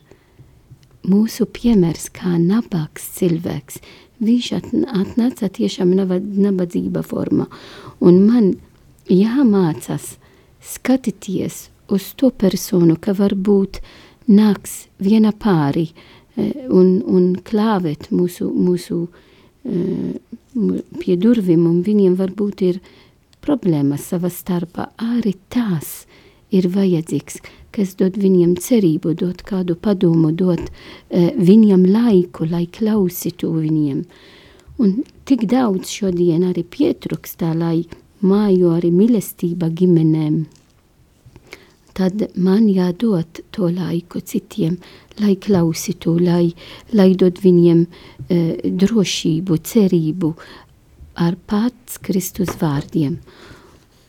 [1.08, 3.80] mūsu piemērs kā nabaks cilvēks.
[4.26, 7.48] Viņš atnāca tiešām nabadzība formā.
[8.00, 8.54] Un man
[9.12, 10.16] jāmācās
[10.66, 13.82] skatīties uz to personu, ka varbūt
[14.32, 19.35] nāks viena pāri eh, un, un klāvēt mūsu, mūsu eh,
[19.66, 22.80] pie durvīm, un viņiem varbūt ir
[23.46, 26.06] problēmas savā starpā, arī tās
[26.54, 27.42] ir vajadzīgs,
[27.76, 34.06] kas dod viņam cerību, dod kādu padomu, dod uh, viņam laiku, lai klausītu viņiem.
[34.82, 34.98] Un
[35.28, 37.86] tik daudz šodien arī pietrukstā, lai
[38.26, 40.46] māju arī mīlestība ģimenēm.
[41.96, 44.76] Tad man jādod to laiku citiem,
[45.22, 46.50] lai klausītu, lai,
[46.92, 48.50] lai dod viņiem uh,
[48.84, 50.32] drošību, cerību,
[51.16, 53.20] ar pats Kristus vārdiem.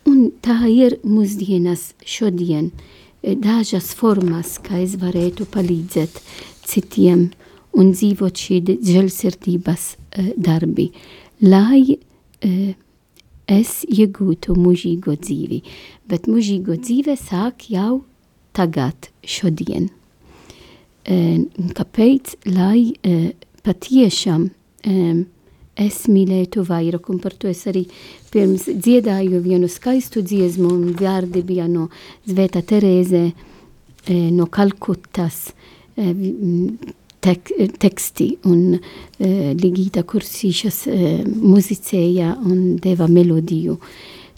[0.07, 6.19] Un tā ir mūsdienas šodien e, dažas formas, kā es varētu palīdzēt
[6.67, 7.29] citiem
[7.77, 10.89] un dzīvot šī žēlsirdības uh, darbi,
[11.43, 12.75] lai uh,
[13.47, 15.61] es iegūtu mūžīgo dzīvi.
[16.07, 18.03] Bet mūžīgo dzīve sāk jau
[18.57, 19.89] tagad, šodien.
[21.07, 22.35] Kāpēc?
[22.51, 23.29] Lai uh,
[23.63, 24.49] patiešām
[25.77, 27.85] es mīlētu vairāk, un par to es arī
[28.31, 31.87] pirms dziedāju vienu skaistu dziesmu, un vārdi bija no
[32.27, 33.29] Zvēta Terēze,
[34.33, 35.51] no Kalkutas,
[37.27, 38.77] tek, teksti un
[39.19, 40.85] Ligita Kursīšas
[41.27, 43.77] muzicēja un deva melodiju.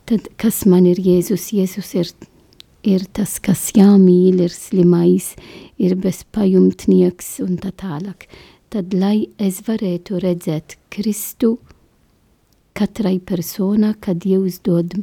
[0.10, 1.52] Tad kas man ir Jēzus?
[1.54, 2.12] Jēzus ir,
[2.88, 5.36] ir tas, kas jāmīl, ir slimais,
[5.78, 8.26] ir bezpajumtnieks un tā tālāk.
[8.74, 11.58] Tad, lai es varētu redzēt Kristu
[12.78, 14.98] katrai personā, kad Dievs dod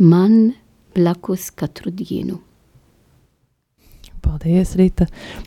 [0.00, 0.54] man
[0.96, 2.42] blakus katru dienu.
[4.28, 5.06] Paldies, Rīta.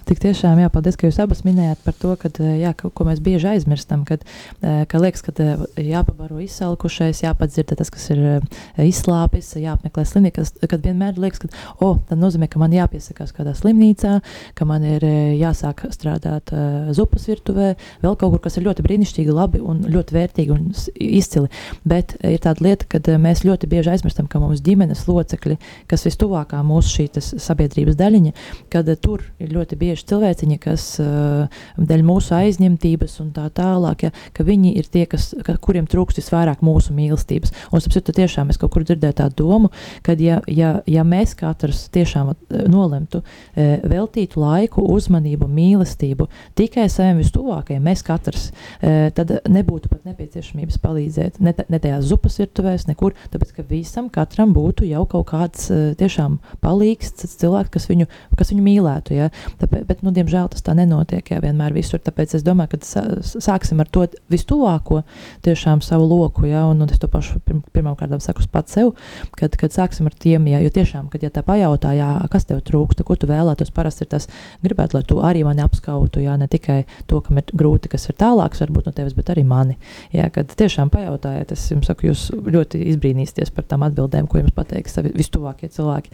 [0.10, 3.20] Tik tiešām, jā, paldies, ka jūs abas minējāt par to, ka, jā, ka, ko mēs
[3.22, 4.24] bieži aizmirstam, kad,
[4.62, 5.34] ka liekas, ka
[5.78, 8.42] jāpabaro izsalkušais, jāpadzird tas, kas ir
[8.82, 13.54] izslāpis, jāapmeklē slimnīca, kad vienmēr liekas, ka, o, oh, tad nozīmē, ka man jāpiesakās kādā
[13.60, 14.16] slimnīcā,
[14.58, 15.06] ka man ir
[15.38, 16.50] jāsāk strādāt
[16.98, 21.52] zupas virtuvē, vēl kaut kur, kas ir ļoti brīnišķīgi, labi un ļoti vērtīgi un izcili.
[21.86, 25.60] Bet ir tāda lieta, ka mēs ļoti bieži aizmirstam, ka mums ģimenes locekļi,
[25.92, 28.34] kas vistuvākā mūsu šī sabiedrības daļiņa,
[28.72, 34.08] kad uh, tur ir ļoti bieži cilvēciņi, kas uh, dēļ mūsu aizņemtības un tā tālāk,
[34.08, 37.54] ja, ka viņi ir tie, kas, ka, kuriem trūkst visvairāk mūsu mīlestības.
[37.72, 39.72] Un, sapratu, tiešām es kaut kur dzirdēju tādu domu,
[40.06, 42.34] ka ja, ja, ja mēs katrs tiešām
[42.72, 46.28] nolemtu uh, veltītu laiku, uzmanību, mīlestību
[46.60, 48.50] tikai saviem vistuvākajiem, mēs katrs,
[48.82, 54.54] tad nebūtu pat nepieciešamības palīdzēt ne, ne tajās zupas virtuvēs, nekur, tāpēc, ka visam katram
[54.56, 55.68] būtu jau kaut kāds
[56.00, 58.08] tiešām palīgs cilvēks, kas viņu,
[58.40, 59.18] kas viņu viņu mīlētu.
[59.18, 59.30] Ja?
[59.60, 62.00] Tāpēc, bet, nu, diemžēl tas tā nenotiek ja, vienmēr visur.
[62.00, 65.02] Tāpēc es domāju, ka sāksim ar to vistuvāko
[65.46, 66.48] tiešām savu loku.
[66.50, 66.68] Ja?
[66.70, 68.94] Un, un es to pašu pirm, pirmām kārtām saku pats sev,
[69.38, 72.62] kad, kad sāksim ar tiem, ja, jo tiešām, kad ja tā pajautā, jā, kas tev
[72.68, 74.28] trūkst, ko tu vēlētos, parasti ir tas,
[74.64, 78.18] gribētu, lai tu arī mani apskautu, ja ne tikai to, kam ir grūti, kas ir
[78.20, 79.78] tālāks varbūt no tevis, bet arī mani.
[80.16, 84.56] Ja, kad tiešām pajautājiet, es jums saku, jūs ļoti izbrīnīsieties par tām atbildēm, ko jums
[84.56, 86.14] pateiks vistuvākie cilvēki.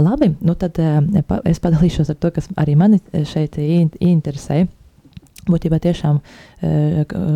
[0.00, 1.00] Labi, nu tad eh,
[1.50, 3.58] es es padalīšos ar to, kas arī mani šeit
[4.00, 4.64] interesē.
[5.50, 6.49] Būtībā tiešām Eh,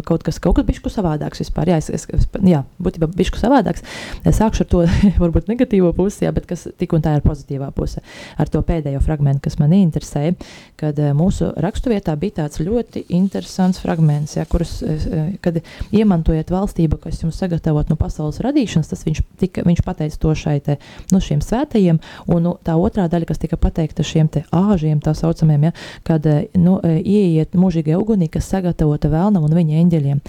[0.04, 1.72] kaut kas, kaut kas bišku savādāks vispār.
[1.72, 3.84] Jā, es, es, es, jā būtībā bišku savādāks.
[4.26, 4.82] Es sākšu ar to
[5.22, 8.02] varbūt negatīvo pusi, jā, bet kas tik un tā ir pozitīvā puse.
[8.40, 10.34] Ar to pēdējo fragment, kas man interesē,
[10.80, 15.60] kad eh, mūsu raksturvietā bija tāds ļoti interesants fragments, jā, kurus, eh, kad
[15.94, 20.58] iemantojiet valstību, kas jums sagatavot no pasaules radīšanas, tas viņš, tika, viņš pateica to šai
[20.64, 20.78] te,
[21.12, 22.00] nu, šiem svētajiem,
[22.34, 25.74] un nu, tā otrā daļa, kas tika pateikta šiem te āžiem, tā saucamiem, ja,
[26.06, 26.26] kad
[26.58, 30.20] nu, ieiet mūžīgajā ugunī, kas sagatavota vēlnam un viņa eņģeļiem.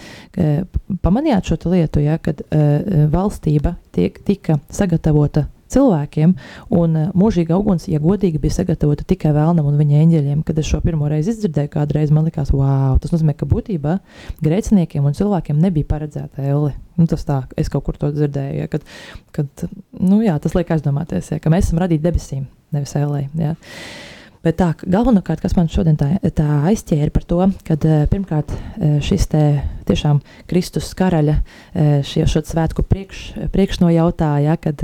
[1.03, 6.35] Pamanījāt šo lietu, ja, kad uh, valstība tiek, tika sagatavota cilvēkiem,
[6.77, 10.45] un uh, mūžīga uguns, ja godīgi, bija sagatavota tikai vēlnam un viņa eņģeļiem.
[10.47, 13.97] Kad es šo pirmo reizi izdzirdēju, kādreiz man likās, wow, tas nozīmē, ka būtībā
[14.45, 16.73] grēciniekiem un cilvēkiem nebija paredzēta elle.
[16.95, 18.85] Nu, tas tā, es kaut kur to dzirdēju, ja, kad,
[19.35, 19.67] kad
[19.99, 22.45] nu, jā, tas liek aizdomāties, ja, ka mēs esam radīti debesīm,
[22.75, 23.25] nevis ellē.
[23.41, 23.55] Ja.
[23.55, 24.14] Uh,
[24.45, 28.99] Bet tā, galvenokārt, kas man šodien tā, tā aizķēra par to, ka eh, pirmkārt eh,
[29.01, 29.41] šis te
[29.85, 34.83] tiešām Kristus karaļa eh, šie, šo svētku priekš, priekšnojautāja, kad,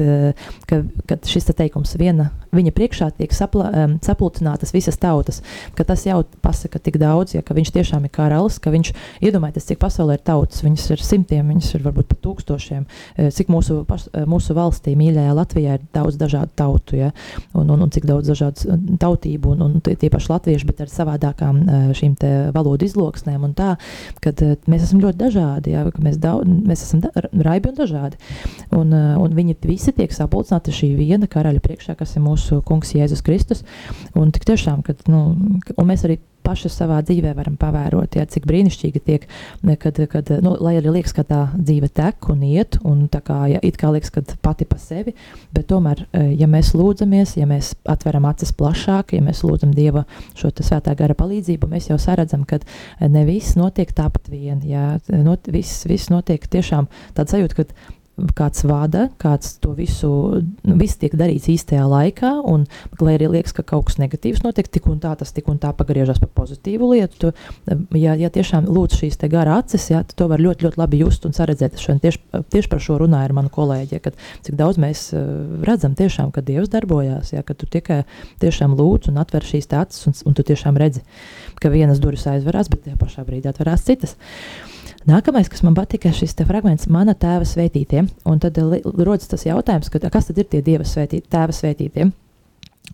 [0.69, 3.69] kad, kad šis te teikums viena, viņa priekšā tiek sapla,
[4.05, 5.43] sapulcinātas visas tautas,
[5.77, 9.69] ka tas jau pasaka tik daudz, ja, ka viņš tiešām ir karalis, ka viņš iedomājieties,
[9.69, 12.89] cik pasaulē ir tautas, viņas ir simtiem, viņas ir varbūt pat tūkstošiem,
[13.37, 13.81] cik mūsu,
[14.29, 17.13] mūsu valstī mīļajā Latvijā ir daudz dažādu tautu, ja,
[17.53, 18.67] un, un, un cik daudz dažādas
[19.01, 21.61] tautību un, un tie paši latvieši, bet ar savādākām
[21.97, 22.17] šīm
[22.55, 23.75] valodu izloksnēm tā,
[24.23, 27.11] kad mēs esam ļoti dažādi, jā, mēs, daudz, mēs esam da,
[27.47, 28.19] raibi un dažādi.
[28.77, 33.23] Un, un viņi visi tiek sapulcināti šī viena karaļa priekšā, kas ir mūsu kungs Jēzus
[33.25, 33.65] Kristus.
[34.17, 35.23] Un tik tiešām, kad, nu,
[35.75, 39.27] un mēs arī paši savā dzīvē varam pavērot, ja, cik brīnišķīgi tiek,
[39.81, 43.39] kad, kad nu, lai arī liekas, ka tā dzīve tek un iet, un tā kā,
[43.51, 45.15] ja, it kā liekas, ka pati pa sevi,
[45.55, 50.05] bet tomēr, eh, ja mēs lūdzamies, ja mēs atveram acis plašāk, ja mēs lūdzam Dieva
[50.37, 54.99] šo svētā gara palīdzību, mēs jau saredzam, ka eh, ne viss notiek tāpat vien, ja,
[55.09, 57.99] not, viss, viss notiek tiešām tāds sajūta, ka
[58.37, 60.09] kāds vada, kāds to visu,
[60.67, 62.65] nu, viss tiek darīts īstajā laikā, un,
[63.01, 65.71] lai arī liekas, ka kaut kas negatīvs notiek, tik un tā tas tik un tā
[65.77, 67.19] pagriežas par pozitīvu lietu.
[67.21, 67.31] Tu,
[67.99, 71.25] ja, ja tiešām lūdz šīs te gara acis, ja, to var ļoti, ļoti labi just
[71.27, 71.79] un saredzēt.
[71.81, 72.21] Šodien tieši,
[72.53, 75.23] tieši par šo runāja ar manu kolēģi, ja, kad cik daudz mēs uh,
[75.67, 78.03] redzam tiešām, ka Dievs darbojās, ja, ka tu tikai
[78.43, 81.05] tiešām lūdz un atver šīs acis, un, un tu tiešām redzi,
[81.61, 84.17] ka vienas durvis aizverās, bet tajā pašā brīdī atverās citas.
[84.17, 88.03] Uh, Nākamais, kas man patika, ir šis fragments, mana tēva svētītie.
[88.29, 92.11] Un tad rodas tas jautājums, ka, kas tad ir tie dieva svētītie, tēva svētītie?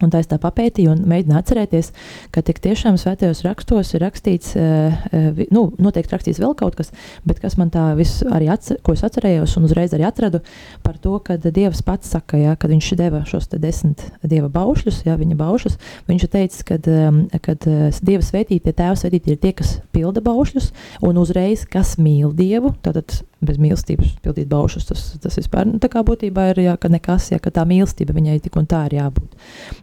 [0.03, 1.91] Un tā es tā papētīju un mēģināju atcerēties,
[2.33, 6.91] ka tiešām svētajos rakstos ir rakstīts, uh, nu, noteikti rakstīts vēl kaut kas,
[7.27, 10.43] bet kas man tā viss arī, atcer, ko es atcerējos un uzreiz arī atradu
[10.85, 15.17] par to, ka Dievs pats saka, ja, kad viņš deva šos desmit Dieva baušļus, ja,
[15.19, 15.79] viņa baušļus,
[16.09, 20.71] viņš teica, kad, um, kad Dieva svētītie, Tēva svētītie ir tie, kas pilda baušļus,
[21.07, 24.87] un uzreiz, kas mīl Dievu, tātad bez mīlestības pildīt baušus.
[24.89, 28.39] Tas, tas vispār nu, tā kā būtībā ir, jā, ka nekas, ja tā mīlestība viņai
[28.43, 29.35] tik un tā ir jābūt.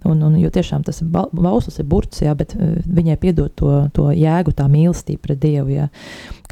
[0.04, 4.10] Un, un, jo tiešām tas bauslis ir burts, jā, bet uh, viņai piedod to, to
[4.14, 5.74] jēgu, tā mīlestība pret Dievu.
[5.74, 5.90] Jā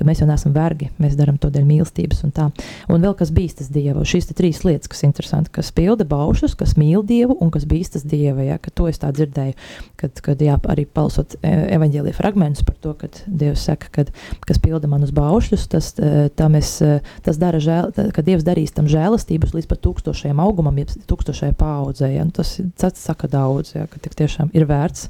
[0.03, 2.49] ka mēs jau neesam vergi, mēs darām to dēļ mīlestības un tā.
[2.91, 6.75] Un vēl kas bīstas Dievu, šīs trīs lietas, kas ir interesanti, kas pilda baušus, kas
[6.81, 9.55] mīl Dievu un kas bīstas Dieva, ka to es tā dzirdēju,
[10.01, 14.13] kad, kad jā, arī palasot e, evaņģēlija fragmentus par to, kad Dievs saka, kad,
[14.49, 18.91] kas pilda manus baušus, tas, e, es, e, tas dara žēl, ka Dievs darīs tam
[18.91, 22.57] žēlastības līdz pat tūkstošajam augumam, jeb tūkstošajai paudzei, tas
[22.99, 23.42] saka daudz,
[23.75, 25.09] ja, ka tiešām ir vērts,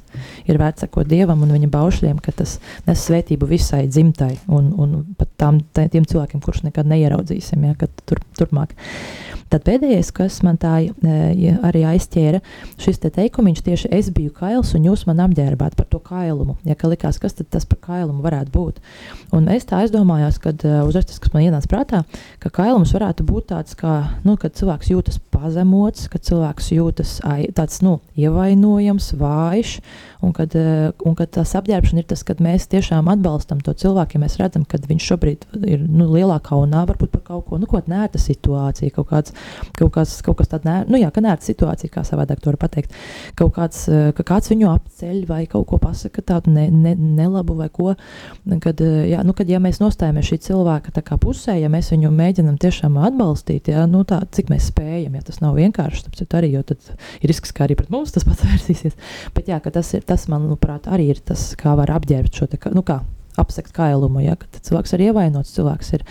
[0.49, 2.57] ir vērts sekot Dievam un viņa baušļiem, ka tas
[2.87, 8.21] nes svētību visai dzimtai un, un pat tām, tiem cilvēkiem, kurus nekad neieraudzīsim, ja, tur,
[8.37, 8.75] turpmāk.
[9.53, 12.39] Tad pēdējais, kas man tā ja, arī aizķēra,
[12.81, 16.55] šis te teikumiņš tieši es biju kails un jūs man apģērbāt par to kailumu.
[16.65, 18.79] Ja, ka likās, kas tad tas par kailumu varētu būt?
[19.37, 22.01] Un es tā aizdomājos, kad uzreiz tas, kas man ienāca prātā,
[22.41, 23.93] ka kailums varētu būt tāds, kā,
[24.25, 27.13] nu, kad cilvēks jūtas pazemots, kad cilvēks jūtas
[27.53, 29.77] tāds, nu, ievainojams, vājš,
[30.23, 30.55] un kad,
[31.03, 34.63] un kad tas apģērbšana ir tas, kad mēs tiešām atbalstam to cilvēku, ja mēs redzam,
[34.67, 39.09] ka viņš šobrīd ir nu, lielākā kaunā, varbūt par kaut ko, nu, nērta situācija, kaut
[39.09, 39.33] kāds
[39.77, 42.93] kaut, kāds, kaut kas tāds, nu, jā, ka nērta situācija, kā savādāk to var pateikt.
[43.39, 47.57] Kaut kāds, eh, ka kāds viņu apceļ vai kaut ko pasaka tādu ne, ne, nelabu
[47.59, 47.95] vai ko.
[48.63, 50.93] Kad, eh, jā, nu, kad ja mēs nostājamies šī cilvēka
[51.23, 55.39] pusē, ja mēs viņu mēģinam tiešām atbalstīt, jā, nu, tā, cik mēs spējam, ja tas
[55.41, 56.79] nav vienkārši, tad arī, jo tad
[57.21, 58.97] ir risks, ka arī pret mums tas pats vērsīsies.
[59.35, 62.85] Bet jā, tas, ir, tas manuprāt, arī ir tas, kā var apģērbt šo te, nu
[62.85, 63.01] kā
[63.39, 66.03] apsekt kailumu, ja cilvēks ir ievainots, cilvēks ir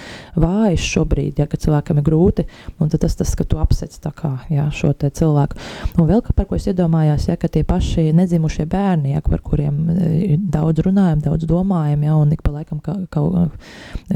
[0.42, 2.44] vājš šobrīd, ja cilvēkam ir grūti,
[2.82, 5.58] un tas tas, ka tu apsec kā ja, šo cilvēku.
[5.98, 10.38] Un vēl par ko es iedomājos, ja, tie paši nedzimušie bērni, ja, par kuriem e,
[10.38, 13.24] daudz runājam, daudz domājam, ja, un ik pa laikam, ka, ka,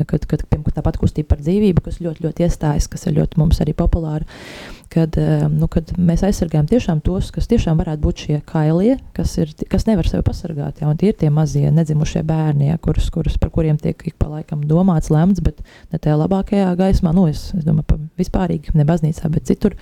[0.03, 3.63] kad, kad, kad tāpat kustība par dzīvību, kas ļoti, ļoti iestājas, kas ir ļoti mums
[3.63, 4.27] arī populāra,
[4.93, 9.37] kad, eh, nu, kad mēs aizsargājam tiešām tos, kas tiešām varētu būt šie kailie, kas,
[9.43, 10.81] ir, kas nevar sevi pasargāt.
[10.83, 14.31] Ja, tie ir tie mazie nedzimušie bērni, ja, kurus, kurus, par kuriem tiek ik pa
[14.31, 15.61] laikam domāts, lemts, bet
[15.93, 17.15] ne tajā labākajā gaismā.
[17.17, 19.77] Nu, es, es domāju, vispārīgi, ne baznīcā, bet citur,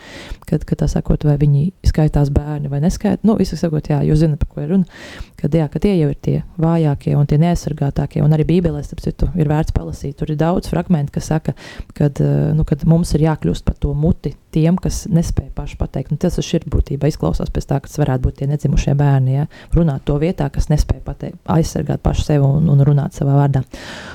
[0.49, 3.25] kad, kad tā sakot, vai viņi skaitās bērni vai neskaitās.
[3.27, 5.01] Nu, visu sakot, jā, jūs zināt, par ko ir runa.
[5.45, 9.03] Kad, jā, ka tie jau ir tie vājākie un tie neaizsargātākie, un arī Bībelē, starp
[9.05, 10.15] citu, ir vērts palasīt.
[10.17, 11.53] Tur ir daudz fragmentu, kas saka,
[11.93, 16.15] kad, eh, nu, kad mums ir jākļūst par to muti tiem, kas nespēja paši pateikt.
[16.17, 19.37] Un tas ir būtībā izklausās pēc tā, ka tas varētu būt tie nedzimušie bērni.
[19.37, 19.45] Ja?
[19.77, 23.67] Runāt to vietā, kas nespēja pateikt, aizsargāt pašu sevi un, un runāt savā vārdā.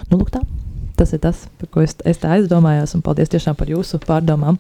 [0.10, 0.42] Nu, lūk, tā.
[0.98, 4.58] Tas ir tas, par ko es, es tā aizdomājos, paldies tiešām par jūsu pārdomām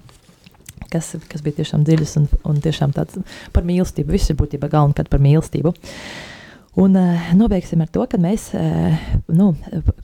[0.89, 3.20] kas, kas bija tiešām dziļas un, un tiešām tāds
[3.55, 4.13] par mīlestību.
[4.15, 5.74] Viss ir būtībā galvenokārt par mīlestību.
[6.78, 8.93] Un uh, nobeigsim ar to, ka mēs uh,
[9.34, 9.49] nu,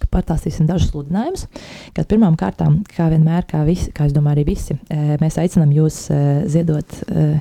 [0.09, 1.45] patāstīsim dažus sludinājumus.
[1.93, 5.69] Kad pirmām kārtām, kā vienmēr, kā, visi, kā es domāju, arī visi, uh, mēs aicinām
[5.75, 7.35] jūs uh, ziedot uh,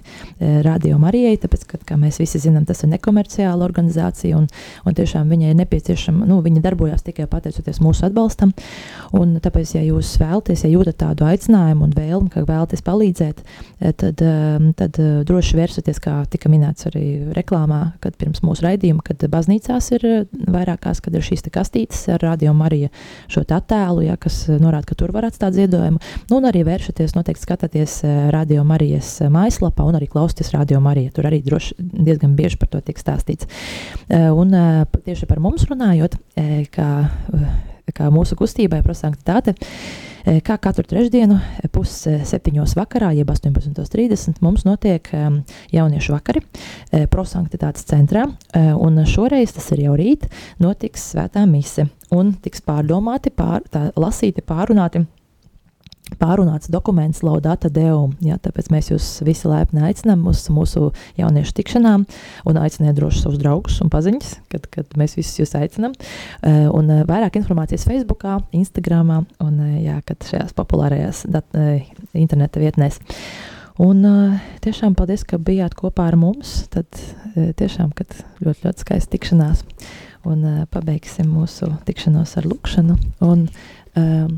[0.66, 4.44] Radio Marijai, tāpēc, ka, kā mēs visi zinām, tas ir nekomerciāla organizācija un,
[4.84, 8.52] un tiešām viņai ir nepieciešama, nu, viņa darbojas tikai pateicoties mūsu atbalstam.
[9.16, 13.42] Un tāpēc, ja jūs vēlaties, ja jūtat tādu aicinājumu un vēlmi, ka vēlaties palīdzēt,
[14.00, 14.22] tad,
[14.78, 17.06] tad droši vērsieties, kā tika minēts arī
[17.36, 22.22] reklāmā, kad pirms mūsu raidījuma, kad baznīcās ir eh, vairākās, kad ir šīs kastītes ar
[22.24, 22.90] radio Mariju
[23.30, 26.00] šo attēlu, ja, kas eh, norāda, ka tur var atstāt ziedojumu.
[26.30, 31.12] Nu, un arī vēršaties, noteikti skatāties eh, radio Marijas mājaslapā un arī klausieties radio Mariju.
[31.14, 33.48] Tur arī droši diezgan bieži par to tiek stāstīts.
[34.10, 34.52] Un
[35.04, 36.16] tieši par mums runājot,
[36.74, 36.88] kā,
[37.92, 39.54] kā mūsu kustībai prosanktitāte.
[40.24, 45.10] Eh, kā katru trešdienu, eh, pusseptiņos vakarā, jeb 18.30, mums notiek
[45.72, 46.40] jauniešu vakari
[47.10, 48.24] prosanktitātes centrā,
[48.54, 50.28] un šoreiz tas ir jau rīt,
[50.58, 55.04] notiks svētā mise un tiks pārdomāti, pār, tā, lasīti, pārunāti
[56.20, 58.14] pārunāts dokuments Laudata Deum.
[58.24, 62.06] Ja, tāpēc mēs jūs visi laipni aicinām uz mūsu jauniešu tikšanām
[62.48, 65.94] un aiciniet droši savus draugus un paziņas, kad, kad mēs visus jūs aicinām.
[65.94, 69.98] Uh, un uh, vairāk informācijas Facebook, Instagram un uh, jā,
[70.30, 71.46] šajās populārajās dat,
[72.16, 73.00] interneta vietnēs.
[73.82, 74.04] Un
[74.62, 76.68] tiešām paldies, ka bijāt kopā ar mums.
[76.70, 76.86] Tad
[77.34, 79.64] tiešām ļoti, ļoti skaista tikšanās.
[80.30, 82.96] Un pabeigsim mūsu tikšanos ar lūkšanu.
[83.26, 83.48] Un,
[83.98, 84.36] um,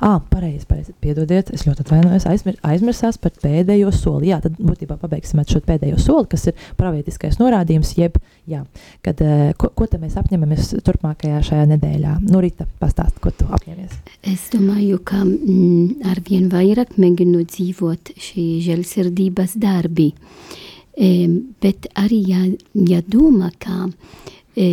[0.00, 0.92] Ah, pareizi, pareizi.
[1.00, 2.26] Piedodiet, es ļoti atvainojos.
[2.28, 4.28] Aizmir, aizmirsās par pēdējo soli.
[4.28, 8.18] Jā, tad būtībā pabeigsim ar šo pēdējo soli, kas ir pravietiskais norādījums, jeb,
[8.50, 8.60] jā,
[9.06, 9.22] kad,
[9.60, 12.18] ko, ko mēs apņemamies turpmākajā šajā nedēļā.
[12.28, 13.96] Nu, Rita, pastāst, ko tu apņemies.
[14.28, 20.10] Es domāju, ka mm, ar vien vairāk mēģinu dzīvot šī žēlsirdības darbi.
[20.96, 21.10] E,
[21.62, 22.44] bet arī jā,
[22.92, 23.88] jādomā, ka,
[24.56, 24.70] e,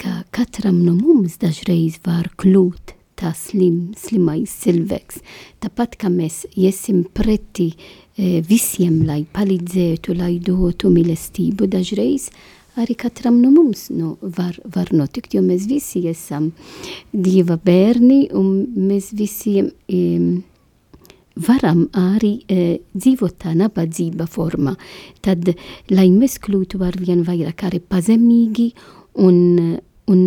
[0.00, 5.20] ka katram no mums dažreiz var kļūt tas slim, slimais cilvēks.
[5.62, 12.30] Tāpat kā mēs iesim pretī e, visiem, lai palīdzētu, lai dotu mīlestību dažreiz,
[12.80, 16.50] arī katram no mums nu, var, var notikt, jo mēs visi esam
[17.12, 20.42] Dieva bērni un mēs visiem e,
[21.34, 24.74] varam arī e, dzīvot tā nabadzība formā.
[25.24, 25.54] Tad,
[25.90, 28.70] lai mēs kļūtu ar vien vairāk arī pazemīgi
[29.22, 29.78] un,
[30.10, 30.20] un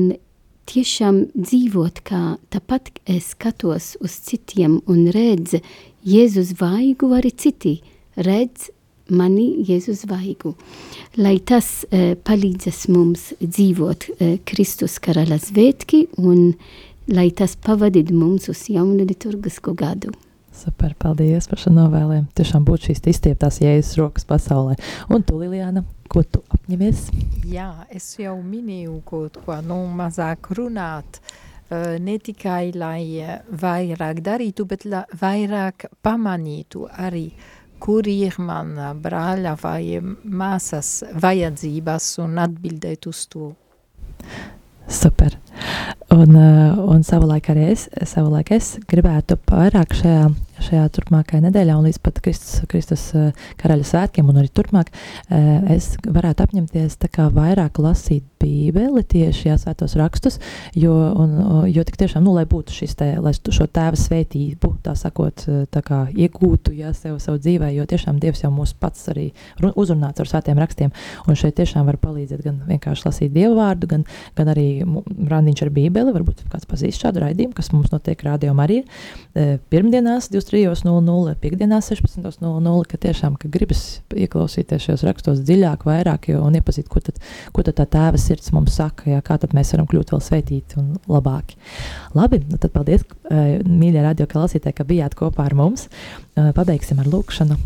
[0.68, 5.61] tiešām dzīvot, kā tāpat es skatos uz citiem un redzu
[6.07, 7.78] Jēzus vaigu, arī citi
[8.15, 8.70] redz
[9.09, 10.53] mani Jēzus vaigu.
[11.18, 16.53] Lai tas e, palīdzas mums dzīvot e, Kristus karaļa svētki un
[17.11, 20.11] lai tas pavadītu mums uz jaunu liturgisko gadu.
[20.58, 22.32] Super, paldies par šo novēlējumu.
[22.38, 24.78] Tiešām būtu šīs izstieptās jēzus rokas pasaulē.
[25.14, 27.12] Un tu, Liljana, ko tu apņemies?
[27.45, 31.22] Jā, es jau minēju kaut ko, nu, mazāk runāt.
[31.22, 31.45] Uh,
[31.99, 37.28] ne tikai lai vairāk darītu, bet la, vairāk pamanītu arī,
[37.80, 43.51] kur ir mana brāļa vai māsas vajadzības un atbildēt uz to.
[44.88, 45.36] Super.
[46.16, 50.30] Un, un savulaik arī es, savulaik es gribētu vairāk šajā
[50.64, 53.30] šajā turpmākajā nedēļā, un līdz pat Kristus, Kristus eh,
[53.62, 54.91] karaļa svētkiem, un arī turpmāk,
[55.30, 56.97] eh, es varētu apņemties
[57.38, 60.38] vairāk lasīt Bībeli, tieši jā, svētos rakstus,
[60.78, 64.93] jo, un, jo tik tiešām, nu, lai būtu šis te, lai šo tēva svētību, tā
[64.97, 69.10] sakot, eh, tā kā iegūtu, jā, sev savu dzīvē, jo tiešām Dievs jau mūs pats
[69.14, 69.30] arī
[69.62, 70.93] uzrunāts ar svētiem rakstiem,
[71.28, 74.05] un šeit tiešām var palīdzēt gan vienkārši lasīt Dievu vārdu, gan,
[74.38, 74.68] gan arī
[75.05, 78.80] randiņš ar Bībeli, varbūt kāds pazīst šādu raidījumu, kas mums notiek rādījumā arī
[79.72, 83.82] pirmdienās 20 23.00, piekdienās 16.00, ka tiešām ka gribas
[84.16, 87.20] ieklausīties šajos rakstos dziļāk, vairāk jo, un iepazīt, ko tad,
[87.56, 90.80] ko tad tā tēva sirds mums saka, jā, kā tad mēs varam kļūt vēl svētīti
[90.82, 91.60] un labāki.
[92.18, 95.88] Labi, nu tad paldies, eh, mīļie radio klausītāji, ka bijāt kopā ar mums.
[96.36, 97.60] Eh, pabeigsim ar lūkšanu.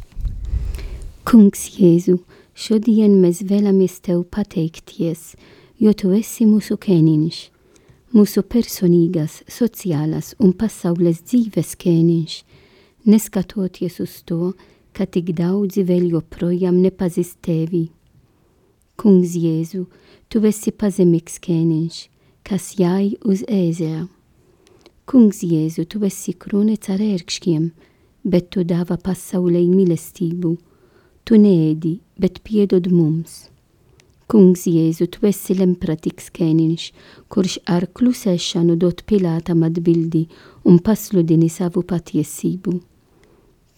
[1.26, 2.20] Kungs Jēzu,
[2.58, 5.36] šodien mēs vēlamies Tev pateikties,
[5.78, 7.52] jo Tu esi mūsu kēniņš
[8.16, 12.38] mūsu personīgās, sociālās un pasaules dzīves kēniņš,
[13.06, 14.54] neskatoties uz to,
[14.94, 17.90] ka tik daudzi vēl joprojām nepazīst tevi.
[19.02, 19.86] Kungs Jēzu,
[20.30, 22.02] tu esi pazemīgs ķēniņš,
[22.46, 24.04] kas jāj uz ēzera.
[25.10, 27.72] Kungs Jēzu, tu esi krūnets ar ērkšķiem,
[28.24, 30.58] bet tu dāvā pasaulē mīlestību.
[31.26, 33.48] Tu neēdi, bet piedod mums.
[34.32, 36.86] Kungs Jēzu, tu esi lempratīgs ķēniņš,
[37.34, 40.28] kurš ar klusēšanu dot Pilātam atbildi
[40.64, 42.78] un pasludini savu patiesību.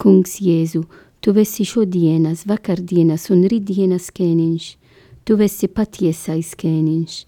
[0.01, 0.83] Kungs Jēzu,
[1.23, 4.65] tu esi šodienas, vakardienas un rītdienas ķēniņš,
[5.27, 7.19] tu esi patiesais ķēniņš.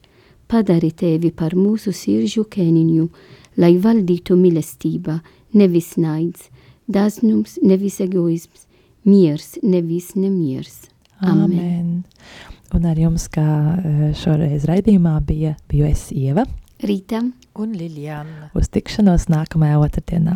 [0.51, 3.07] Padari tevi par mūsu siržu ķēniņu,
[3.61, 5.19] lai valdītu mīlestība,
[5.57, 6.49] nevis naids,
[6.85, 8.67] daznums, nevis egoisms,
[9.07, 10.83] miers, nevis nemiers.
[11.21, 11.47] Amen.
[11.47, 12.03] Amen.
[12.75, 13.47] Un ar jums, kā
[13.79, 16.43] eh, šoreiz raidījumā bija, biju es Ieva,
[16.83, 17.21] Rīta
[17.55, 18.49] un Liljana.
[18.57, 20.35] Uz tikšanos nākamajā otrdienā.